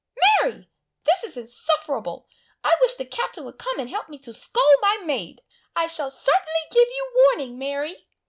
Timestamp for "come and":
3.59-3.87